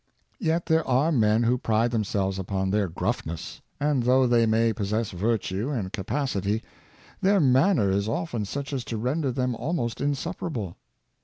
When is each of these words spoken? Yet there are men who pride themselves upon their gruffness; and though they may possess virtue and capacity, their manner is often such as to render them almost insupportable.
Yet 0.39 0.65
there 0.65 0.83
are 0.87 1.11
men 1.11 1.43
who 1.43 1.59
pride 1.59 1.91
themselves 1.91 2.39
upon 2.39 2.71
their 2.71 2.87
gruffness; 2.87 3.61
and 3.79 4.01
though 4.01 4.25
they 4.25 4.47
may 4.47 4.73
possess 4.73 5.11
virtue 5.11 5.69
and 5.69 5.93
capacity, 5.93 6.63
their 7.21 7.39
manner 7.39 7.91
is 7.91 8.09
often 8.09 8.45
such 8.45 8.73
as 8.73 8.83
to 8.85 8.97
render 8.97 9.31
them 9.31 9.53
almost 9.53 10.01
insupportable. 10.01 10.75